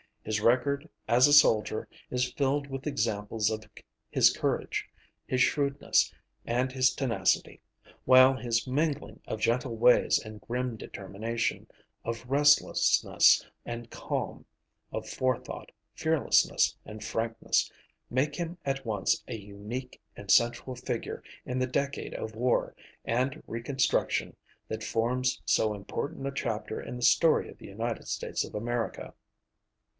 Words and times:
His 0.23 0.41
record 0.41 0.87
as 1.07 1.27
a 1.27 1.33
soldier 1.33 1.87
is 2.09 2.31
filled 2.33 2.67
with 2.67 2.85
examples 2.87 3.51
of 3.51 3.65
his 4.09 4.35
courage, 4.35 4.87
his 5.27 5.41
shrewdness, 5.41 6.13
and 6.45 6.71
his 6.71 6.93
tenacity, 6.93 7.61
while 8.05 8.35
his 8.35 8.65
mingling 8.67 9.19
of 9.27 9.39
gentle 9.39 9.75
ways 9.75 10.19
and 10.19 10.41
grim 10.41 10.75
determination, 10.75 11.67
of 12.03 12.25
restlessness 12.27 13.45
and 13.65 13.89
calm, 13.91 14.45
of 14.91 15.07
forethought, 15.07 15.71
fearlessness, 15.93 16.75
and 16.85 17.03
frankness, 17.03 17.71
make 18.09 18.35
him 18.35 18.57
at 18.65 18.85
once 18.85 19.23
a 19.27 19.35
unique 19.37 20.01
and 20.15 20.29
central 20.31 20.75
figure 20.75 21.23
in 21.45 21.59
the 21.59 21.67
decade 21.67 22.13
of 22.15 22.35
war 22.35 22.75
and 23.05 23.41
reconstruction 23.47 24.35
that 24.67 24.83
forms 24.83 25.41
so 25.45 25.73
important 25.75 26.25
a 26.27 26.31
chapter 26.31 26.79
in 26.81 26.95
the 26.95 27.03
story 27.03 27.49
of 27.49 27.57
the 27.57 27.67
United 27.67 28.07
States 28.07 28.43
of 28.43 28.55
America. 28.55 29.13